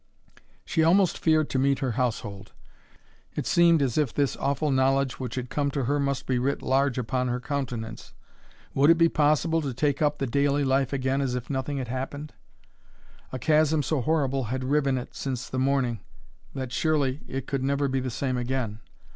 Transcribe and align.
She 0.65 0.83
almost 0.83 1.19
feared 1.19 1.47
to 1.51 1.59
meet 1.59 1.77
her 1.77 1.91
household; 1.91 2.53
it 3.35 3.45
seemed 3.45 3.83
as 3.83 3.99
if 3.99 4.11
this 4.11 4.35
awful 4.35 4.71
knowledge 4.71 5.19
which 5.19 5.35
had 5.35 5.51
come 5.51 5.69
to 5.69 5.83
her 5.83 5.99
must 5.99 6.25
be 6.25 6.39
writ 6.39 6.63
large 6.63 6.97
upon 6.97 7.27
her 7.27 7.39
countenance. 7.39 8.15
Would 8.73 8.89
it 8.89 8.97
be 8.97 9.09
possible 9.09 9.61
to 9.61 9.75
take 9.75 10.01
up 10.01 10.17
the 10.17 10.25
daily 10.25 10.63
life 10.63 10.91
again 10.91 11.21
as 11.21 11.35
if 11.35 11.51
nothing 11.51 11.77
had 11.77 11.89
happened? 11.89 12.33
A 13.31 13.37
chasm 13.37 13.83
so 13.83 14.01
horrible 14.01 14.45
had 14.45 14.63
riven 14.63 14.97
it, 14.97 15.13
since 15.15 15.47
the 15.47 15.59
morning, 15.59 15.99
that 16.55 16.71
surely 16.71 17.21
it 17.27 17.45
could 17.45 17.63
never 17.63 17.87
be 17.87 17.99
the 17.99 18.09
same 18.09 18.37
again. 18.37 18.79